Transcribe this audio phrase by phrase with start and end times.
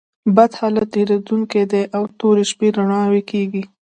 [0.35, 3.63] بد حالت تېرېدونکى دئ او توري شپې رؤڼا کېږي.